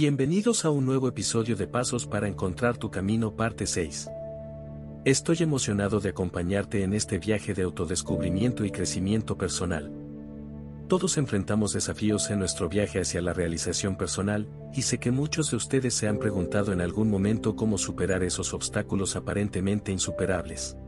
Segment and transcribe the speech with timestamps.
[0.00, 4.08] Bienvenidos a un nuevo episodio de Pasos para encontrar tu camino parte 6.
[5.04, 9.92] Estoy emocionado de acompañarte en este viaje de autodescubrimiento y crecimiento personal.
[10.88, 15.58] Todos enfrentamos desafíos en nuestro viaje hacia la realización personal, y sé que muchos de
[15.58, 20.78] ustedes se han preguntado en algún momento cómo superar esos obstáculos aparentemente insuperables.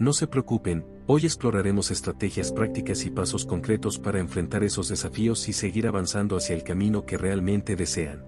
[0.00, 5.52] No se preocupen, hoy exploraremos estrategias prácticas y pasos concretos para enfrentar esos desafíos y
[5.52, 8.24] seguir avanzando hacia el camino que realmente desean.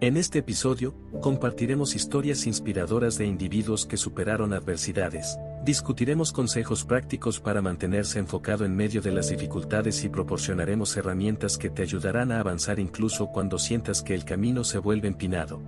[0.00, 7.60] En este episodio, compartiremos historias inspiradoras de individuos que superaron adversidades, discutiremos consejos prácticos para
[7.60, 12.80] mantenerse enfocado en medio de las dificultades y proporcionaremos herramientas que te ayudarán a avanzar
[12.80, 15.60] incluso cuando sientas que el camino se vuelve empinado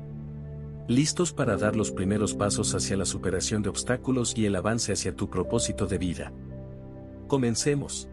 [0.92, 5.16] listos para dar los primeros pasos hacia la superación de obstáculos y el avance hacia
[5.16, 6.32] tu propósito de vida.
[7.26, 8.08] Comencemos.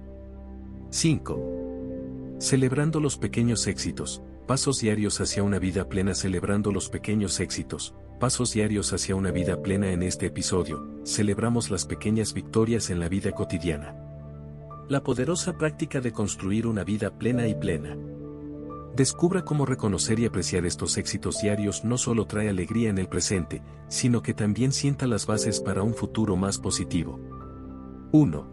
[0.89, 2.37] 5.
[2.39, 8.53] Celebrando los pequeños éxitos, pasos diarios hacia una vida plena celebrando los pequeños éxitos, pasos
[8.53, 13.31] diarios hacia una vida plena en este episodio, celebramos las pequeñas victorias en la vida
[13.31, 13.95] cotidiana.
[14.87, 17.95] La poderosa práctica de construir una vida plena y plena.
[18.99, 23.61] Descubra cómo reconocer y apreciar estos éxitos diarios no solo trae alegría en el presente,
[23.87, 27.17] sino que también sienta las bases para un futuro más positivo.
[28.11, 28.47] 1.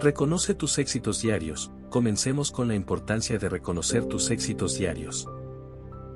[0.00, 1.70] Reconoce tus éxitos diarios.
[1.88, 5.28] Comencemos con la importancia de reconocer tus éxitos diarios.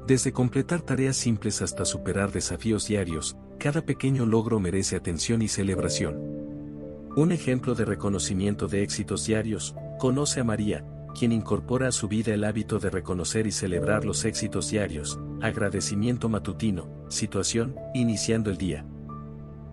[0.04, 6.16] Desde completar tareas simples hasta superar desafíos diarios, cada pequeño logro merece atención y celebración.
[7.14, 12.32] Un ejemplo de reconocimiento de éxitos diarios, conoce a María, quien incorpora a su vida
[12.32, 18.84] el hábito de reconocer y celebrar los éxitos diarios, agradecimiento matutino, situación, iniciando el día.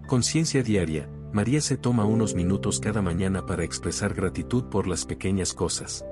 [0.08, 5.54] Conciencia diaria, María se toma unos minutos cada mañana para expresar gratitud por las pequeñas
[5.54, 6.06] cosas.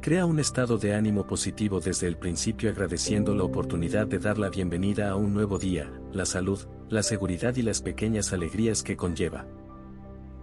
[0.00, 4.48] Crea un estado de ánimo positivo desde el principio agradeciendo la oportunidad de dar la
[4.48, 9.46] bienvenida a un nuevo día, la salud, la seguridad y las pequeñas alegrías que conlleva.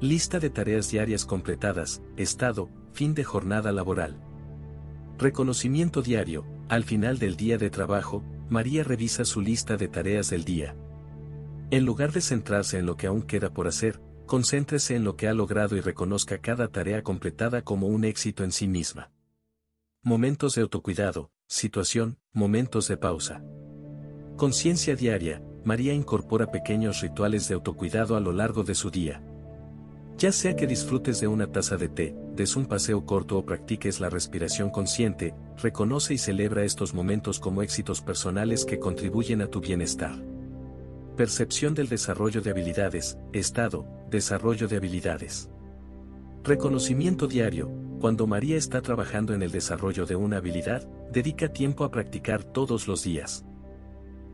[0.01, 4.16] Lista de tareas diarias completadas, estado, fin de jornada laboral.
[5.17, 10.45] Reconocimiento diario, al final del día de trabajo, María revisa su lista de tareas del
[10.45, 10.75] día.
[11.72, 15.28] En lugar de centrarse en lo que aún queda por hacer, concéntrese en lo que
[15.28, 19.11] ha logrado y reconozca cada tarea completada como un éxito en sí misma.
[20.01, 23.44] Momentos de autocuidado, situación, momentos de pausa.
[24.38, 29.22] Conciencia diaria, María incorpora pequeños rituales de autocuidado a lo largo de su día.
[30.17, 34.00] Ya sea que disfrutes de una taza de té, des un paseo corto o practiques
[34.00, 39.62] la respiración consciente, reconoce y celebra estos momentos como éxitos personales que contribuyen a tu
[39.62, 40.16] bienestar.
[41.16, 45.50] Percepción del desarrollo de habilidades, estado, desarrollo de habilidades.
[46.44, 51.91] Reconocimiento diario, cuando María está trabajando en el desarrollo de una habilidad, dedica tiempo a
[51.91, 53.46] practicar todos los días.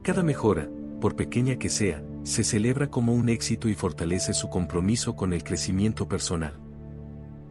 [0.01, 0.67] Cada mejora,
[0.99, 5.43] por pequeña que sea, se celebra como un éxito y fortalece su compromiso con el
[5.43, 6.60] crecimiento personal.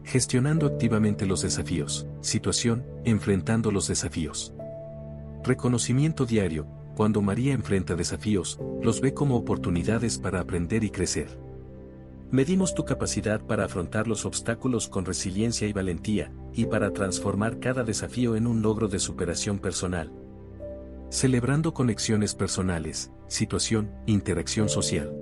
[0.03, 4.53] Gestionando activamente los desafíos, situación, enfrentando los desafíos.
[5.43, 11.39] Reconocimiento diario, cuando María enfrenta desafíos, los ve como oportunidades para aprender y crecer.
[12.31, 17.83] Medimos tu capacidad para afrontar los obstáculos con resiliencia y valentía, y para transformar cada
[17.83, 20.11] desafío en un logro de superación personal,
[21.11, 25.13] Celebrando conexiones personales, situación, interacción social.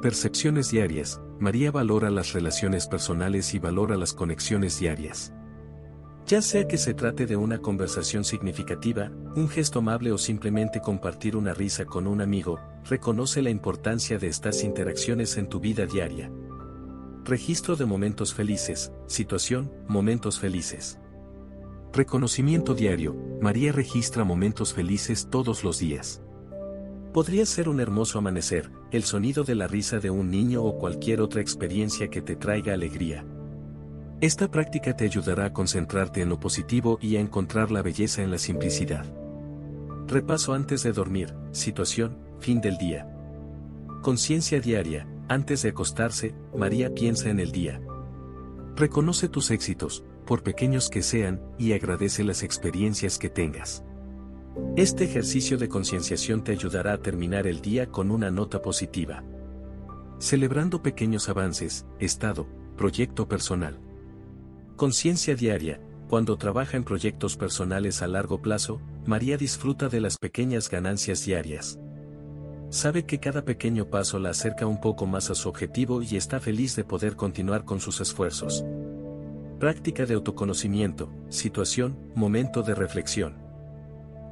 [0.00, 5.34] Percepciones diarias, María valora las relaciones personales y valora las conexiones diarias.
[6.24, 11.36] Ya sea que se trate de una conversación significativa, un gesto amable o simplemente compartir
[11.36, 16.30] una risa con un amigo, reconoce la importancia de estas interacciones en tu vida diaria.
[17.24, 21.00] Registro de momentos felices, situación, momentos felices.
[21.92, 26.22] Reconocimiento diario, María registra momentos felices todos los días.
[27.12, 31.22] Podría ser un hermoso amanecer, el sonido de la risa de un niño o cualquier
[31.22, 33.24] otra experiencia que te traiga alegría.
[34.20, 38.30] Esta práctica te ayudará a concentrarte en lo positivo y a encontrar la belleza en
[38.30, 39.06] la simplicidad.
[40.06, 43.08] Repaso antes de dormir, situación, fin del día.
[44.02, 47.80] Conciencia diaria, antes de acostarse, María piensa en el día.
[48.76, 53.84] Reconoce tus éxitos, por pequeños que sean, y agradece las experiencias que tengas.
[54.76, 59.24] Este ejercicio de concienciación te ayudará a terminar el día con una nota positiva.
[60.18, 62.46] Celebrando pequeños avances, estado,
[62.76, 63.80] proyecto personal.
[64.76, 70.68] Conciencia diaria, cuando trabaja en proyectos personales a largo plazo, María disfruta de las pequeñas
[70.68, 71.78] ganancias diarias.
[72.68, 76.40] Sabe que cada pequeño paso la acerca un poco más a su objetivo y está
[76.40, 78.64] feliz de poder continuar con sus esfuerzos.
[79.58, 83.41] Práctica de autoconocimiento, situación, momento de reflexión.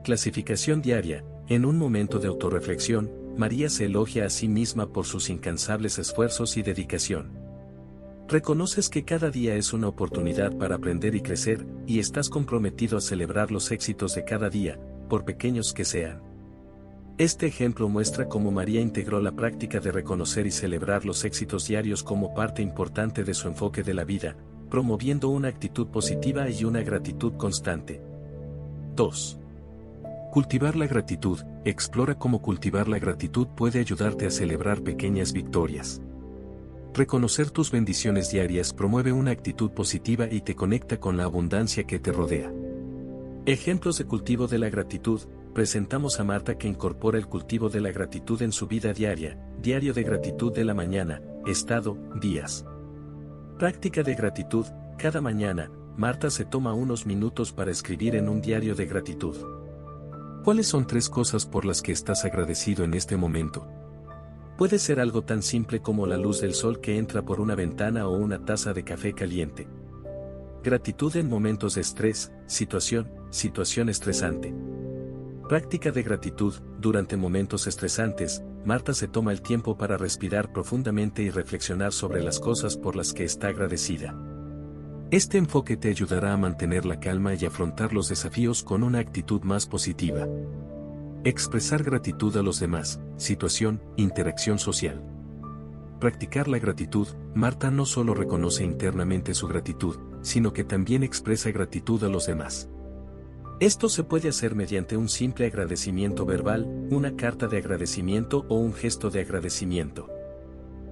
[0.03, 1.25] Clasificación diaria.
[1.49, 6.57] En un momento de autorreflexión, María se elogia a sí misma por sus incansables esfuerzos
[6.57, 7.33] y dedicación.
[8.27, 13.01] Reconoces que cada día es una oportunidad para aprender y crecer, y estás comprometido a
[13.03, 16.23] celebrar los éxitos de cada día, por pequeños que sean.
[17.19, 22.03] Este ejemplo muestra cómo María integró la práctica de reconocer y celebrar los éxitos diarios
[22.03, 24.35] como parte importante de su enfoque de la vida,
[24.71, 28.01] promoviendo una actitud positiva y una gratitud constante.
[28.97, 29.41] 2.
[30.31, 31.41] Cultivar la gratitud.
[31.65, 36.01] Explora cómo cultivar la gratitud puede ayudarte a celebrar pequeñas victorias.
[36.95, 41.99] Reconocer tus bendiciones diarias promueve una actitud positiva y te conecta con la abundancia que
[41.99, 42.53] te rodea.
[43.45, 45.21] Ejemplos de cultivo de la gratitud.
[45.53, 49.93] Presentamos a Marta que incorpora el cultivo de la gratitud en su vida diaria, diario
[49.95, 52.65] de gratitud de la mañana, estado, días.
[53.59, 54.65] Práctica de gratitud.
[54.97, 59.60] Cada mañana, Marta se toma unos minutos para escribir en un diario de gratitud.
[60.45, 63.69] ¿Cuáles son tres cosas por las que estás agradecido en este momento?
[64.57, 68.09] Puede ser algo tan simple como la luz del sol que entra por una ventana
[68.09, 69.69] o una taza de café caliente.
[70.65, 74.55] Gratitud en momentos de estrés, situación, situación estresante.
[75.47, 76.55] Práctica de gratitud.
[76.79, 82.41] Durante momentos estresantes, Marta se toma el tiempo para respirar profundamente y reflexionar sobre las
[82.41, 84.15] cosas por las que está agradecida.
[85.11, 89.43] Este enfoque te ayudará a mantener la calma y afrontar los desafíos con una actitud
[89.43, 90.29] más positiva.
[91.25, 95.03] Expresar gratitud a los demás, situación, interacción social.
[95.99, 102.05] Practicar la gratitud, Marta no solo reconoce internamente su gratitud, sino que también expresa gratitud
[102.05, 102.69] a los demás.
[103.59, 108.75] Esto se puede hacer mediante un simple agradecimiento verbal, una carta de agradecimiento o un
[108.75, 110.09] gesto de agradecimiento.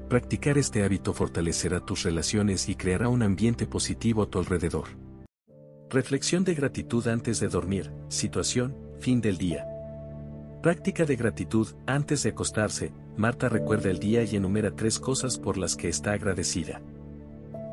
[0.09, 4.89] Practicar este hábito fortalecerá tus relaciones y creará un ambiente positivo a tu alrededor.
[5.91, 9.67] Reflexión de gratitud antes de dormir, situación, fin del día.
[10.63, 15.59] Práctica de gratitud, antes de acostarse, Marta recuerda el día y enumera tres cosas por
[15.59, 16.81] las que está agradecida.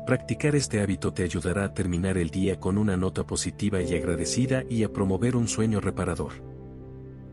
[0.06, 4.62] Practicar este hábito te ayudará a terminar el día con una nota positiva y agradecida
[4.68, 6.32] y a promover un sueño reparador.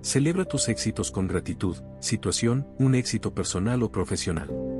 [0.01, 4.73] Celebra tus éxitos con gratitud, situación, un éxito personal o profesional.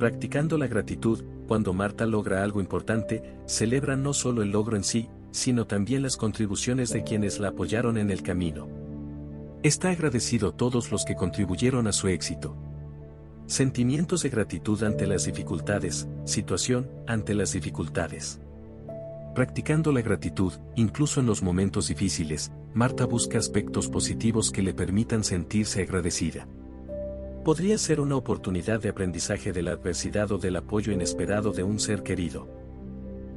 [0.00, 5.10] Practicando la gratitud, cuando Marta logra algo importante, celebra no solo el logro en sí,
[5.30, 8.66] sino también las contribuciones de quienes la apoyaron en el camino.
[9.62, 12.56] Está agradecido a todos los que contribuyeron a su éxito.
[13.44, 18.40] Sentimientos de gratitud ante las dificultades, situación, ante las dificultades.
[19.34, 25.24] Practicando la gratitud, incluso en los momentos difíciles, Marta busca aspectos positivos que le permitan
[25.24, 26.48] sentirse agradecida.
[27.44, 31.80] Podría ser una oportunidad de aprendizaje de la adversidad o del apoyo inesperado de un
[31.80, 32.48] ser querido.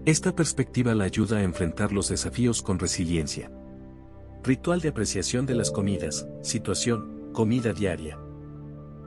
[0.05, 3.49] Esta perspectiva la ayuda a enfrentar los desafíos con resiliencia.
[4.43, 8.19] Ritual de apreciación de las comidas, situación, comida diaria.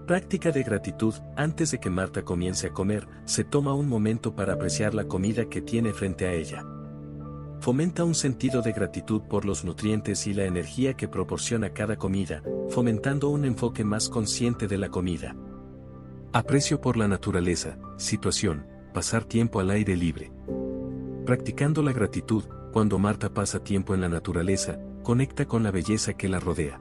[0.07, 4.55] Práctica de gratitud, antes de que Marta comience a comer, se toma un momento para
[4.55, 6.65] apreciar la comida que tiene frente a ella.
[7.61, 12.43] Fomenta un sentido de gratitud por los nutrientes y la energía que proporciona cada comida,
[12.69, 15.35] fomentando un enfoque más consciente de la comida.
[16.33, 20.31] Aprecio por la naturaleza, situación, pasar tiempo al aire libre.
[21.25, 26.29] Practicando la gratitud, cuando Marta pasa tiempo en la naturaleza, conecta con la belleza que
[26.29, 26.81] la rodea.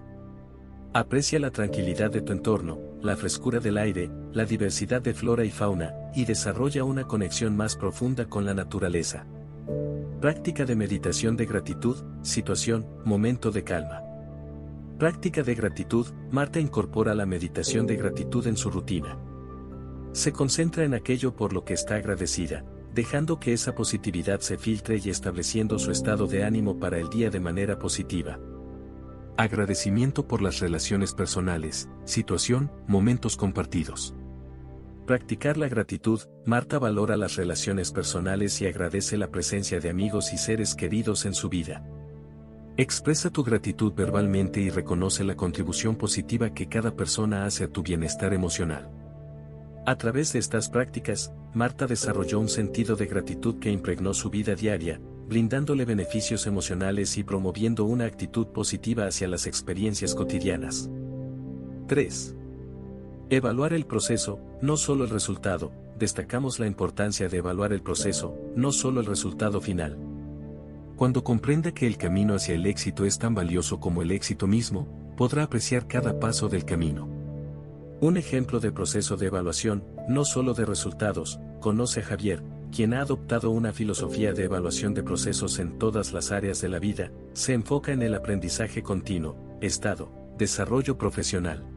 [0.94, 5.52] Aprecia la tranquilidad de tu entorno, la frescura del aire, la diversidad de flora y
[5.52, 9.26] fauna, y desarrolla una conexión más profunda con la naturaleza.
[10.22, 14.02] Práctica de meditación de gratitud, situación, momento de calma.
[14.98, 19.18] Práctica de gratitud, Marta incorpora la meditación de gratitud en su rutina.
[20.14, 25.02] Se concentra en aquello por lo que está agradecida, dejando que esa positividad se filtre
[25.04, 28.40] y estableciendo su estado de ánimo para el día de manera positiva.
[29.36, 34.16] Agradecimiento por las relaciones personales, situación, momentos compartidos.
[35.06, 40.38] Practicar la gratitud, Marta valora las relaciones personales y agradece la presencia de amigos y
[40.40, 41.86] seres queridos en su vida.
[42.76, 47.84] Expresa tu gratitud verbalmente y reconoce la contribución positiva que cada persona hace a tu
[47.84, 48.90] bienestar emocional.
[49.86, 54.56] A través de estas prácticas, Marta desarrolló un sentido de gratitud que impregnó su vida
[54.56, 60.90] diaria, brindándole beneficios emocionales y promoviendo una actitud positiva hacia las experiencias cotidianas.
[61.88, 62.36] 3.
[63.32, 68.72] Evaluar el proceso, no solo el resultado, destacamos la importancia de evaluar el proceso, no
[68.72, 69.98] solo el resultado final.
[70.96, 74.88] Cuando comprenda que el camino hacia el éxito es tan valioso como el éxito mismo,
[75.18, 77.10] podrá apreciar cada paso del camino.
[78.00, 83.02] Un ejemplo de proceso de evaluación, no solo de resultados, conoce a Javier, quien ha
[83.02, 87.54] adoptado una filosofía de evaluación de procesos en todas las áreas de la vida, se
[87.54, 91.75] enfoca en el aprendizaje continuo, estado, desarrollo profesional.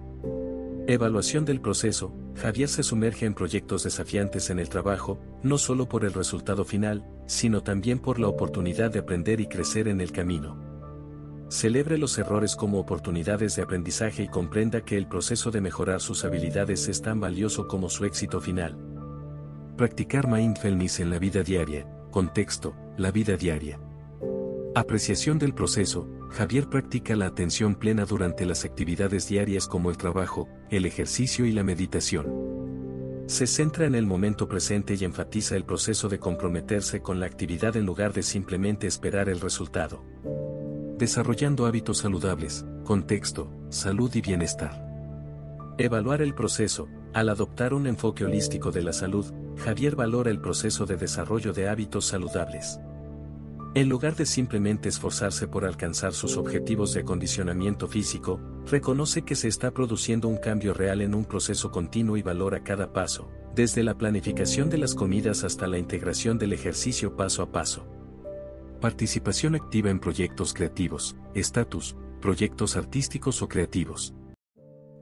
[0.89, 6.03] Evaluación del proceso, Javier se sumerge en proyectos desafiantes en el trabajo, no solo por
[6.07, 10.59] el resultado final, sino también por la oportunidad de aprender y crecer en el camino.
[11.51, 16.25] Celebre los errores como oportunidades de aprendizaje y comprenda que el proceso de mejorar sus
[16.25, 18.79] habilidades es tan valioso como su éxito final.
[19.77, 23.79] Practicar mindfulness en la vida diaria, contexto, la vida diaria.
[24.75, 30.49] Apreciación del proceso, Javier practica la atención plena durante las actividades diarias como el trabajo,
[30.71, 32.49] el ejercicio y la meditación.
[33.27, 37.77] Se centra en el momento presente y enfatiza el proceso de comprometerse con la actividad
[37.77, 40.05] en lugar de simplemente esperar el resultado.
[40.97, 44.85] Desarrollando hábitos saludables, contexto, salud y bienestar.
[45.77, 50.87] Evaluar el proceso, al adoptar un enfoque holístico de la salud, Javier valora el proceso
[50.87, 52.81] de desarrollo de hábitos saludables.
[53.75, 59.49] En lugar de simplemente esforzarse por alcanzar sus objetivos de acondicionamiento físico, reconoce que se
[59.49, 63.97] está produciendo un cambio real en un proceso continuo y valora cada paso, desde la
[63.97, 67.87] planificación de las comidas hasta la integración del ejercicio paso a paso.
[68.81, 74.15] Participación activa en proyectos creativos, estatus, proyectos artísticos o creativos.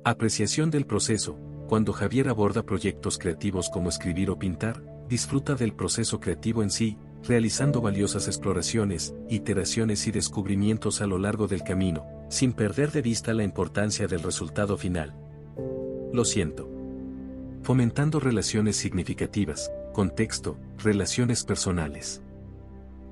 [0.04, 1.38] Apreciación del proceso.
[1.68, 6.98] Cuando Javier aborda proyectos creativos como escribir o pintar, disfruta del proceso creativo en sí,
[7.22, 13.34] realizando valiosas exploraciones, iteraciones y descubrimientos a lo largo del camino, sin perder de vista
[13.34, 15.14] la importancia del resultado final.
[16.12, 16.70] Lo siento.
[17.62, 22.22] Fomentando relaciones significativas, contexto, relaciones personales.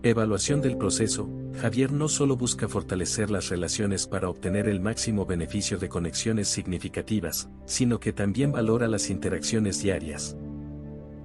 [0.03, 1.31] Evaluación del proceso,
[1.61, 7.49] Javier no solo busca fortalecer las relaciones para obtener el máximo beneficio de conexiones significativas,
[7.65, 10.37] sino que también valora las interacciones diarias.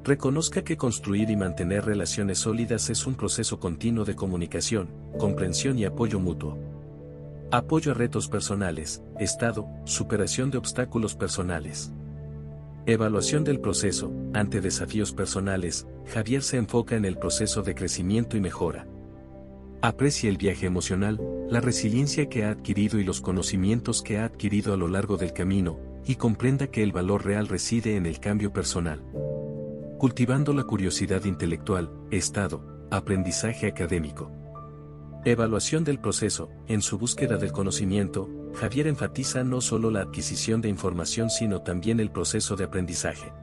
[0.09, 4.89] Reconozca que construir y mantener relaciones sólidas es un proceso continuo de comunicación,
[5.19, 6.57] comprensión y apoyo mutuo.
[7.51, 11.91] Apoyo a retos personales, estado, superación de obstáculos personales.
[12.87, 18.41] Evaluación del proceso, ante desafíos personales, Javier se enfoca en el proceso de crecimiento y
[18.41, 18.87] mejora.
[19.83, 24.73] Aprecia el viaje emocional, la resiliencia que ha adquirido y los conocimientos que ha adquirido
[24.73, 28.51] a lo largo del camino, y comprenda que el valor real reside en el cambio
[28.51, 29.03] personal
[29.99, 34.31] cultivando la curiosidad intelectual, estado, aprendizaje académico.
[35.25, 40.69] Evaluación del proceso, en su búsqueda del conocimiento, Javier enfatiza no solo la adquisición de
[40.69, 43.33] información sino también el proceso de aprendizaje.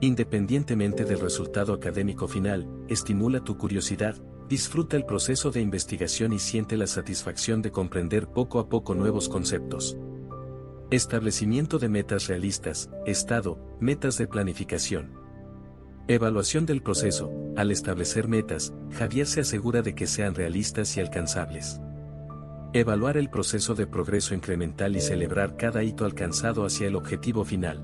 [0.00, 4.14] Independientemente del resultado académico final, estimula tu curiosidad,
[4.48, 9.28] disfruta el proceso de investigación y siente la satisfacción de comprender poco a poco nuevos
[9.28, 9.98] conceptos.
[10.92, 15.23] Establecimiento de metas realistas, estado, metas de planificación.
[16.06, 17.32] Evaluación del proceso.
[17.56, 21.80] Al establecer metas, Javier se asegura de que sean realistas y alcanzables.
[22.74, 27.82] Evaluar el proceso de progreso incremental y celebrar cada hito alcanzado hacia el objetivo final.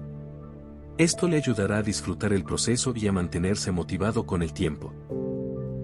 [0.99, 4.93] Esto le ayudará a disfrutar el proceso y a mantenerse motivado con el tiempo.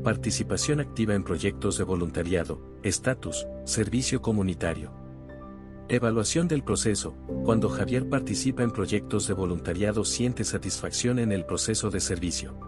[0.05, 5.06] Participación activa en proyectos de voluntariado, estatus, servicio comunitario.
[5.89, 7.15] Evaluación del proceso.
[7.45, 12.59] Cuando Javier participa en proyectos de voluntariado siente satisfacción en el proceso de servicio.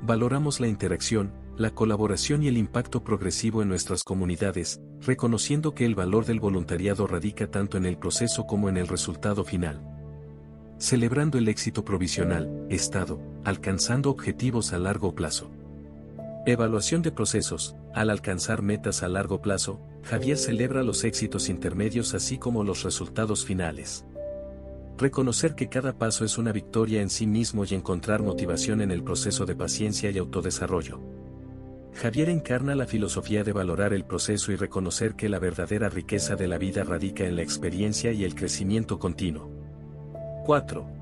[0.00, 5.94] Valoramos la interacción, la colaboración y el impacto progresivo en nuestras comunidades, reconociendo que el
[5.94, 9.82] valor del voluntariado radica tanto en el proceso como en el resultado final.
[10.78, 15.50] Celebrando el éxito provisional, Estado, alcanzando objetivos a largo plazo.
[16.46, 17.76] Evaluación de procesos.
[17.94, 23.44] Al alcanzar metas a largo plazo, Javier celebra los éxitos intermedios así como los resultados
[23.44, 24.04] finales.
[24.96, 29.02] Reconocer que cada paso es una victoria en sí mismo y encontrar motivación en el
[29.02, 31.00] proceso de paciencia y autodesarrollo.
[31.94, 36.48] Javier encarna la filosofía de valorar el proceso y reconocer que la verdadera riqueza de
[36.48, 39.50] la vida radica en la experiencia y el crecimiento continuo.
[40.44, 40.99] 4.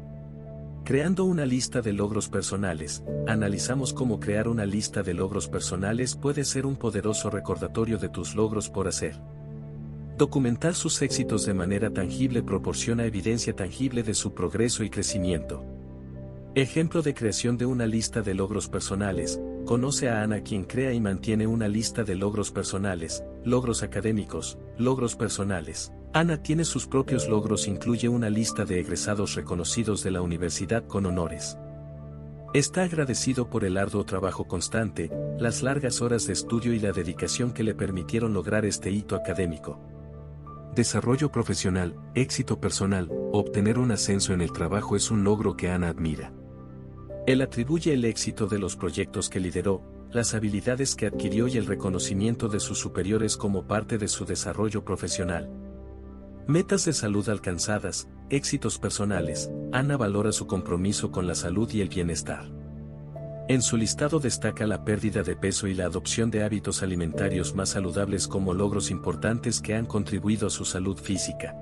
[0.88, 6.47] Creando una lista de logros personales, analizamos cómo crear una lista de logros personales puede
[6.47, 9.21] ser un poderoso recordatorio de tus logros por hacer.
[10.16, 15.62] Documentar sus éxitos de manera tangible proporciona evidencia tangible de su progreso y crecimiento.
[16.54, 19.38] Ejemplo de creación de una lista de logros personales.
[19.66, 25.16] Conoce a Ana quien crea y mantiene una lista de logros personales, logros académicos, logros
[25.16, 25.92] personales.
[26.14, 31.04] Ana tiene sus propios logros, incluye una lista de egresados reconocidos de la universidad con
[31.04, 31.58] honores.
[32.54, 37.52] Está agradecido por el arduo trabajo constante, las largas horas de estudio y la dedicación
[37.52, 39.78] que le permitieron lograr este hito académico.
[40.74, 45.88] Desarrollo profesional, éxito personal, obtener un ascenso en el trabajo es un logro que Ana
[45.88, 46.32] admira.
[47.26, 51.66] Él atribuye el éxito de los proyectos que lideró, las habilidades que adquirió y el
[51.66, 55.67] reconocimiento de sus superiores como parte de su desarrollo profesional.
[56.49, 61.90] Metas de salud alcanzadas, éxitos personales, Ana valora su compromiso con la salud y el
[61.90, 62.50] bienestar.
[63.49, 67.69] En su listado destaca la pérdida de peso y la adopción de hábitos alimentarios más
[67.69, 71.55] saludables como logros importantes que han contribuido a su salud física.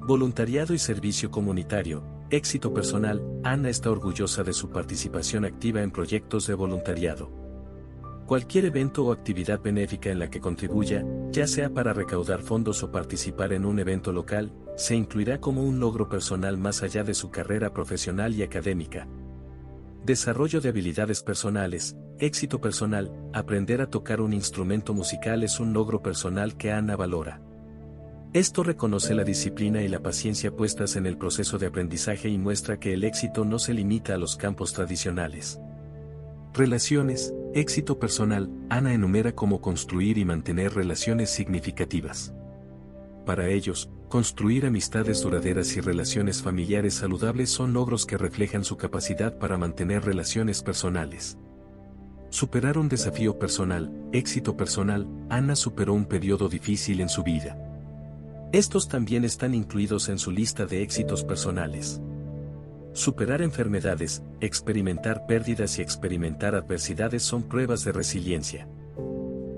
[0.00, 6.48] Voluntariado y servicio comunitario, éxito personal, Ana está orgullosa de su participación activa en proyectos
[6.48, 7.41] de voluntariado.
[8.26, 12.90] Cualquier evento o actividad benéfica en la que contribuya, ya sea para recaudar fondos o
[12.90, 17.30] participar en un evento local, se incluirá como un logro personal más allá de su
[17.30, 19.08] carrera profesional y académica.
[20.04, 26.02] Desarrollo de habilidades personales, éxito personal, aprender a tocar un instrumento musical es un logro
[26.02, 27.40] personal que Ana valora.
[28.32, 32.80] Esto reconoce la disciplina y la paciencia puestas en el proceso de aprendizaje y muestra
[32.80, 35.60] que el éxito no se limita a los campos tradicionales.
[36.54, 42.34] Relaciones, éxito personal, Ana enumera cómo construir y mantener relaciones significativas.
[43.24, 49.38] Para ellos, construir amistades duraderas y relaciones familiares saludables son logros que reflejan su capacidad
[49.38, 51.38] para mantener relaciones personales.
[52.28, 57.56] Superar un desafío personal, éxito personal, Ana superó un periodo difícil en su vida.
[58.52, 62.02] Estos también están incluidos en su lista de éxitos personales.
[62.94, 68.68] Superar enfermedades, experimentar pérdidas y experimentar adversidades son pruebas de resiliencia.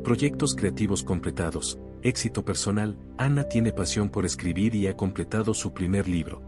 [0.04, 6.06] Proyectos creativos completados, éxito personal, Ana tiene pasión por escribir y ha completado su primer
[6.06, 6.42] libro.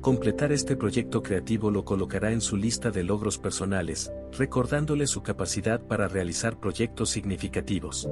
[0.00, 5.86] Completar este proyecto creativo lo colocará en su lista de logros personales, recordándole su capacidad
[5.86, 8.08] para realizar proyectos significativos.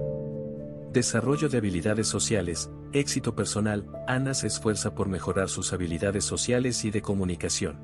[0.92, 6.90] Desarrollo de habilidades sociales, éxito personal, Ana se esfuerza por mejorar sus habilidades sociales y
[6.90, 7.78] de comunicación.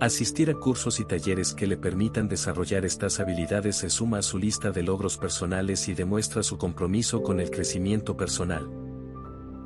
[0.00, 4.38] Asistir a cursos y talleres que le permitan desarrollar estas habilidades se suma a su
[4.38, 8.68] lista de logros personales y demuestra su compromiso con el crecimiento personal.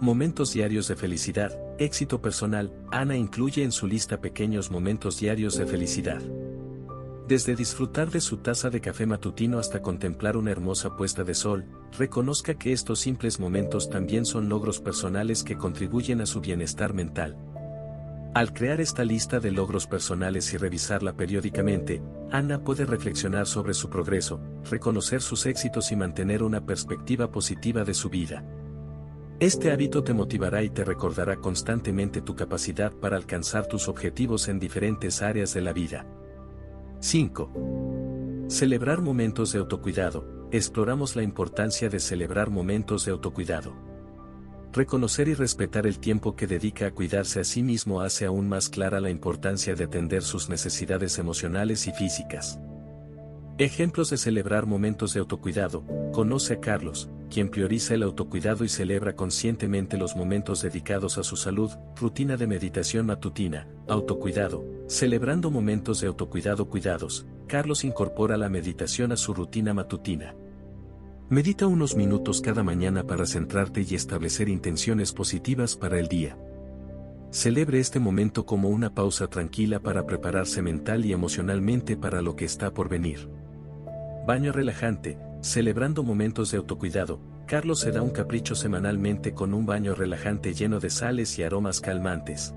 [0.00, 5.64] Momentos diarios de felicidad, éxito personal, Ana incluye en su lista pequeños momentos diarios de
[5.64, 6.20] felicidad.
[7.26, 11.64] Desde disfrutar de su taza de café matutino hasta contemplar una hermosa puesta de sol,
[11.98, 17.38] reconozca que estos simples momentos también son logros personales que contribuyen a su bienestar mental.
[18.34, 23.88] Al crear esta lista de logros personales y revisarla periódicamente, Ana puede reflexionar sobre su
[23.88, 28.44] progreso, reconocer sus éxitos y mantener una perspectiva positiva de su vida.
[29.40, 34.58] Este hábito te motivará y te recordará constantemente tu capacidad para alcanzar tus objetivos en
[34.58, 36.04] diferentes áreas de la vida.
[37.04, 38.46] 5.
[38.48, 40.48] Celebrar momentos de autocuidado.
[40.50, 43.74] Exploramos la importancia de celebrar momentos de autocuidado.
[44.72, 48.70] Reconocer y respetar el tiempo que dedica a cuidarse a sí mismo hace aún más
[48.70, 52.58] clara la importancia de atender sus necesidades emocionales y físicas.
[53.58, 55.84] Ejemplos de celebrar momentos de autocuidado.
[56.10, 61.36] Conoce a Carlos, quien prioriza el autocuidado y celebra conscientemente los momentos dedicados a su
[61.36, 67.26] salud, rutina de meditación matutina, autocuidado, celebrando momentos de autocuidado cuidados.
[67.46, 70.34] Carlos incorpora la meditación a su rutina matutina.
[71.30, 76.36] Medita unos minutos cada mañana para centrarte y establecer intenciones positivas para el día.
[77.30, 82.44] Celebre este momento como una pausa tranquila para prepararse mental y emocionalmente para lo que
[82.44, 83.28] está por venir.
[84.26, 89.94] Baño relajante, celebrando momentos de autocuidado, Carlos se da un capricho semanalmente con un baño
[89.94, 92.54] relajante lleno de sales y aromas calmantes.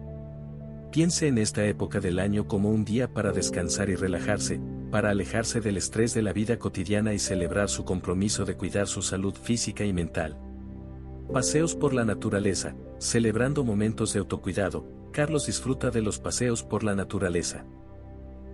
[0.92, 5.60] Piense en esta época del año como un día para descansar y relajarse, para alejarse
[5.60, 9.84] del estrés de la vida cotidiana y celebrar su compromiso de cuidar su salud física
[9.84, 10.40] y mental.
[11.32, 16.96] Paseos por la naturaleza, celebrando momentos de autocuidado, Carlos disfruta de los paseos por la
[16.96, 17.66] naturaleza.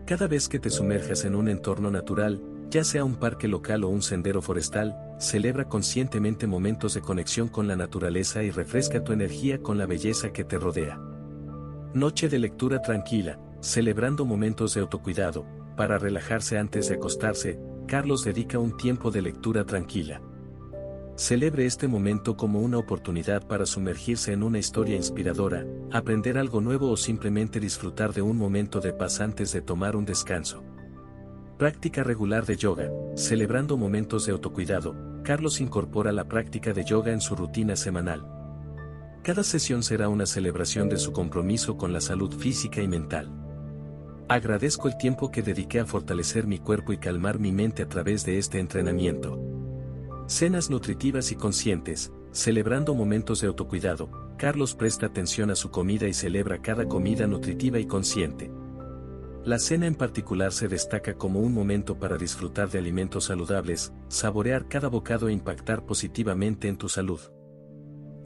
[0.08, 3.90] Cada vez que te sumerjas en un entorno natural, ya sea un parque local o
[3.90, 9.62] un sendero forestal, celebra conscientemente momentos de conexión con la naturaleza y refresca tu energía
[9.62, 11.00] con la belleza que te rodea.
[11.94, 15.46] Noche de lectura tranquila, celebrando momentos de autocuidado,
[15.78, 20.20] para relajarse antes de acostarse, Carlos dedica un tiempo de lectura tranquila.
[21.16, 26.90] Celebre este momento como una oportunidad para sumergirse en una historia inspiradora, aprender algo nuevo
[26.90, 30.64] o simplemente disfrutar de un momento de paz antes de tomar un descanso.
[31.60, 37.22] Práctica regular de yoga, celebrando momentos de autocuidado, Carlos incorpora la práctica de yoga en
[37.22, 38.33] su rutina semanal.
[39.24, 43.32] Cada sesión será una celebración de su compromiso con la salud física y mental.
[44.28, 48.26] Agradezco el tiempo que dediqué a fortalecer mi cuerpo y calmar mi mente a través
[48.26, 49.40] de este entrenamiento.
[50.28, 56.14] Cenas nutritivas y conscientes, celebrando momentos de autocuidado, Carlos presta atención a su comida y
[56.14, 58.52] celebra cada comida nutritiva y consciente.
[59.46, 64.68] La cena en particular se destaca como un momento para disfrutar de alimentos saludables, saborear
[64.68, 67.22] cada bocado e impactar positivamente en tu salud.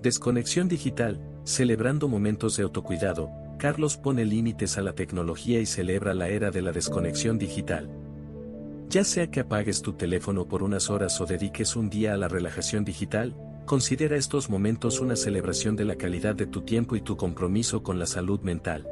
[0.01, 6.29] Desconexión digital, celebrando momentos de autocuidado, Carlos pone límites a la tecnología y celebra la
[6.29, 7.89] era de la desconexión digital.
[8.89, 12.27] Ya sea que apagues tu teléfono por unas horas o dediques un día a la
[12.27, 17.17] relajación digital, considera estos momentos una celebración de la calidad de tu tiempo y tu
[17.17, 18.87] compromiso con la salud mental.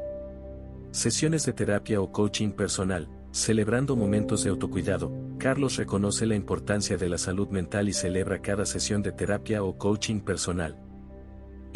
[0.90, 7.08] Sesiones de terapia o coaching personal, celebrando momentos de autocuidado, Carlos reconoce la importancia de
[7.08, 10.76] la salud mental y celebra cada sesión de terapia o coaching personal.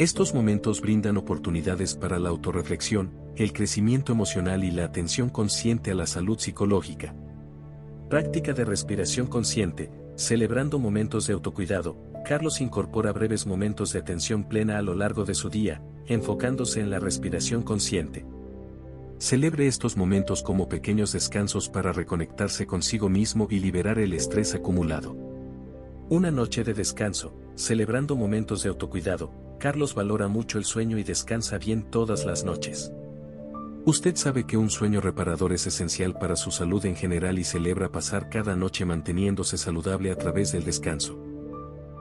[0.01, 5.93] Estos momentos brindan oportunidades para la autorreflexión, el crecimiento emocional y la atención consciente a
[5.93, 7.13] la salud psicológica.
[8.09, 14.79] Práctica de respiración consciente, celebrando momentos de autocuidado, Carlos incorpora breves momentos de atención plena
[14.79, 18.25] a lo largo de su día, enfocándose en la respiración consciente.
[19.19, 25.15] Celebre estos momentos como pequeños descansos para reconectarse consigo mismo y liberar el estrés acumulado.
[26.09, 31.59] Una noche de descanso, celebrando momentos de autocuidado, Carlos valora mucho el sueño y descansa
[31.59, 32.91] bien todas las noches.
[33.85, 37.91] Usted sabe que un sueño reparador es esencial para su salud en general y celebra
[37.91, 41.15] pasar cada noche manteniéndose saludable a través del descanso.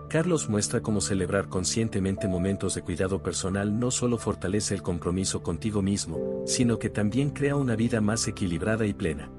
[0.08, 5.82] Carlos muestra cómo celebrar conscientemente momentos de cuidado personal no solo fortalece el compromiso contigo
[5.82, 9.30] mismo, sino que también crea una vida más equilibrada y plena.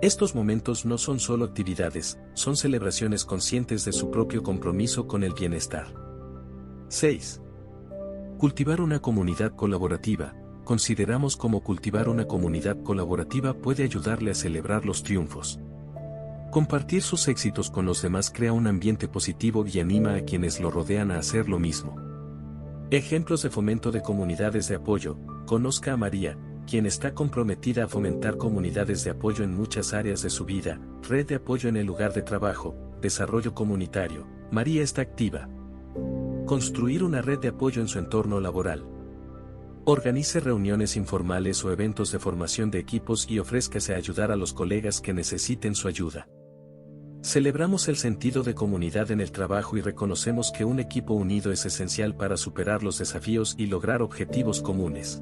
[0.00, 5.34] Estos momentos no son solo actividades, son celebraciones conscientes de su propio compromiso con el
[5.34, 6.05] bienestar.
[6.88, 7.42] 6.
[8.38, 10.36] Cultivar una comunidad colaborativa.
[10.62, 15.58] Consideramos cómo cultivar una comunidad colaborativa puede ayudarle a celebrar los triunfos.
[16.52, 20.70] Compartir sus éxitos con los demás crea un ambiente positivo y anima a quienes lo
[20.70, 21.96] rodean a hacer lo mismo.
[22.92, 25.18] Ejemplos de fomento de comunidades de apoyo.
[25.44, 30.30] Conozca a María, quien está comprometida a fomentar comunidades de apoyo en muchas áreas de
[30.30, 34.24] su vida, red de apoyo en el lugar de trabajo, desarrollo comunitario.
[34.52, 35.48] María está activa,
[36.46, 38.86] Construir una red de apoyo en su entorno laboral.
[39.84, 44.52] Organice reuniones informales o eventos de formación de equipos y ofrézcase a ayudar a los
[44.52, 46.28] colegas que necesiten su ayuda.
[47.20, 51.66] Celebramos el sentido de comunidad en el trabajo y reconocemos que un equipo unido es
[51.66, 55.20] esencial para superar los desafíos y lograr objetivos comunes.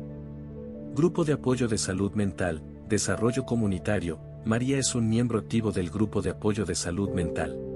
[0.95, 6.21] Grupo de Apoyo de Salud Mental, Desarrollo Comunitario, María es un miembro activo del Grupo
[6.21, 7.74] de Apoyo de Salud Mental.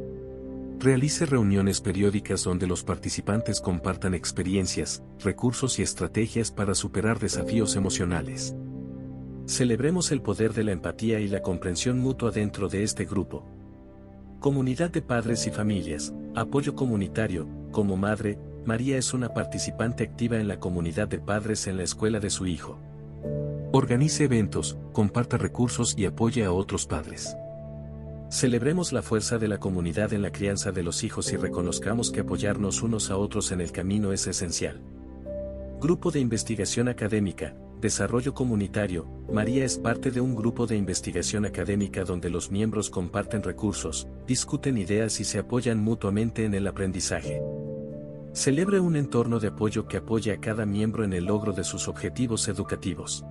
[0.81, 8.55] Realice reuniones periódicas donde los participantes compartan experiencias, recursos y estrategias para superar desafíos emocionales.
[9.47, 13.45] Celebremos el poder de la empatía y la comprensión mutua dentro de este grupo.
[14.39, 20.47] Comunidad de padres y familias, apoyo comunitario, como madre, María es una participante activa en
[20.47, 22.79] la comunidad de padres en la escuela de su hijo.
[23.73, 27.37] Organice eventos, comparta recursos y apoye a otros padres.
[28.31, 32.21] Celebremos la fuerza de la comunidad en la crianza de los hijos y reconozcamos que
[32.21, 34.83] apoyarnos unos a otros en el camino es esencial.
[35.81, 42.05] Grupo de Investigación Académica, Desarrollo Comunitario, María es parte de un grupo de investigación académica
[42.05, 47.41] donde los miembros comparten recursos, discuten ideas y se apoyan mutuamente en el aprendizaje.
[48.35, 51.89] Celebre un entorno de apoyo que apoye a cada miembro en el logro de sus
[51.89, 53.25] objetivos educativos.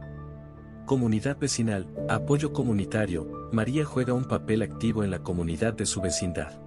[0.87, 6.61] Comunidad vecinal, apoyo comunitario, María juega un papel activo en la comunidad de su vecindad.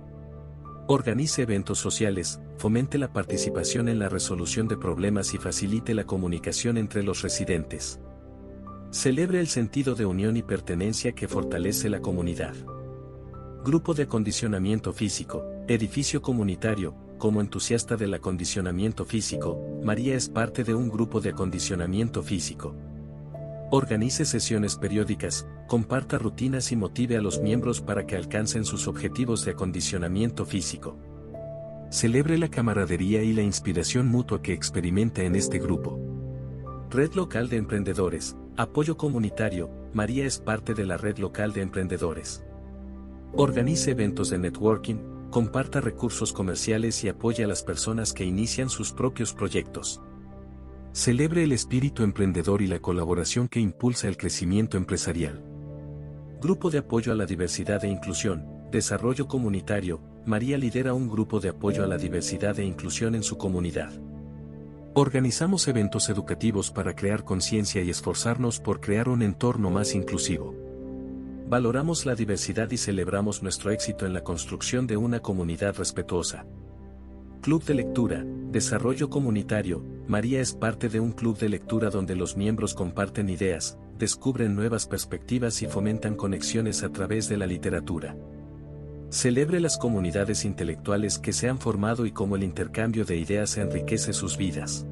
[0.88, 6.76] Organice eventos sociales, fomente la participación en la resolución de problemas y facilite la comunicación
[6.76, 7.98] entre los residentes.
[8.90, 12.54] Celebre el sentido de unión y pertenencia que fortalece la comunidad.
[13.64, 20.74] Grupo de acondicionamiento físico, edificio comunitario, como entusiasta del acondicionamiento físico, María es parte de
[20.74, 22.76] un grupo de acondicionamiento físico.
[23.72, 29.44] Organice sesiones periódicas, comparta rutinas y motive a los miembros para que alcancen sus objetivos
[29.44, 30.98] de acondicionamiento físico.
[31.88, 36.00] Celebre la camaradería y la inspiración mutua que experimenta en este grupo.
[36.90, 42.42] Red Local de Emprendedores, Apoyo Comunitario, María es parte de la Red Local de Emprendedores.
[43.34, 44.96] Organice eventos de networking,
[45.30, 50.02] comparta recursos comerciales y apoya a las personas que inician sus propios proyectos.
[50.92, 55.40] Celebre el espíritu emprendedor y la colaboración que impulsa el crecimiento empresarial.
[56.40, 61.50] Grupo de apoyo a la diversidad e inclusión, desarrollo comunitario, María lidera un grupo de
[61.50, 63.92] apoyo a la diversidad e inclusión en su comunidad.
[64.94, 70.56] Organizamos eventos educativos para crear conciencia y esforzarnos por crear un entorno más inclusivo.
[71.48, 76.46] Valoramos la diversidad y celebramos nuestro éxito en la construcción de una comunidad respetuosa.
[77.42, 82.36] Club de lectura, desarrollo comunitario, María es parte de un club de lectura donde los
[82.36, 88.16] miembros comparten ideas, descubren nuevas perspectivas y fomentan conexiones a través de la literatura.
[89.10, 94.12] Celebre las comunidades intelectuales que se han formado y cómo el intercambio de ideas enriquece
[94.12, 94.84] sus vidas.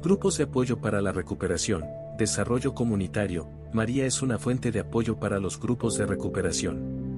[0.00, 1.82] Grupos de apoyo para la recuperación,
[2.16, 7.09] desarrollo comunitario, María es una fuente de apoyo para los grupos de recuperación.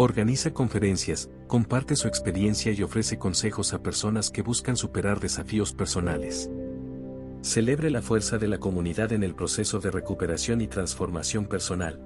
[0.00, 6.48] Organiza conferencias, comparte su experiencia y ofrece consejos a personas que buscan superar desafíos personales.
[7.42, 12.00] Celebre la fuerza de la comunidad en el proceso de recuperación y transformación personal.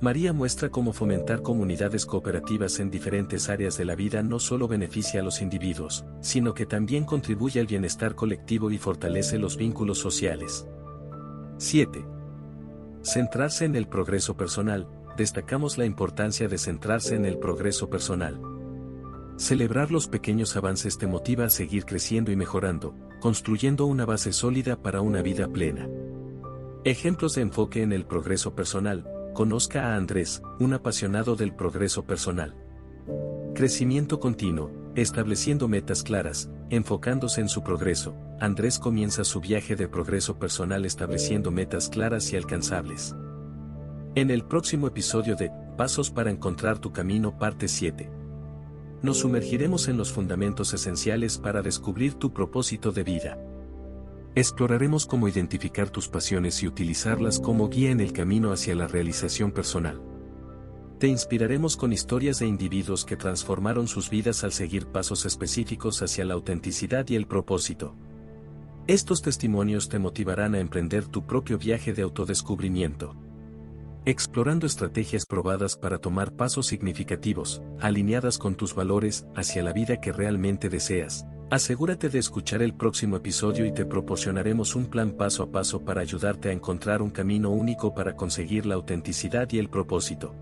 [0.00, 5.22] María muestra cómo fomentar comunidades cooperativas en diferentes áreas de la vida no solo beneficia
[5.22, 10.68] a los individuos, sino que también contribuye al bienestar colectivo y fortalece los vínculos sociales.
[11.58, 12.04] 7.
[13.02, 14.86] Centrarse en el progreso personal.
[15.16, 18.40] Destacamos la importancia de centrarse en el progreso personal.
[19.36, 24.80] Celebrar los pequeños avances te motiva a seguir creciendo y mejorando, construyendo una base sólida
[24.80, 25.88] para una vida plena.
[26.84, 32.54] Ejemplos de enfoque en el progreso personal, Conozca a Andrés, un apasionado del progreso personal.
[33.54, 40.38] Crecimiento continuo, estableciendo metas claras, enfocándose en su progreso, Andrés comienza su viaje de progreso
[40.38, 43.16] personal estableciendo metas claras y alcanzables.
[44.14, 48.10] En el próximo episodio de Pasos para encontrar tu camino parte 7.
[49.00, 53.38] Nos sumergiremos en los fundamentos esenciales para descubrir tu propósito de vida.
[54.34, 59.50] Exploraremos cómo identificar tus pasiones y utilizarlas como guía en el camino hacia la realización
[59.50, 60.02] personal.
[60.98, 66.26] Te inspiraremos con historias de individuos que transformaron sus vidas al seguir pasos específicos hacia
[66.26, 67.96] la autenticidad y el propósito.
[68.86, 73.16] Estos testimonios te motivarán a emprender tu propio viaje de autodescubrimiento.
[74.04, 80.12] Explorando estrategias probadas para tomar pasos significativos, alineadas con tus valores, hacia la vida que
[80.12, 85.52] realmente deseas, Asegúrate de escuchar el próximo episodio y te proporcionaremos un plan paso a
[85.52, 90.34] paso para ayudarte a encontrar un camino único para conseguir la autenticidad y el propósito.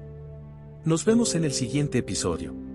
[0.84, 2.69] Nos vemos en el siguiente episodio.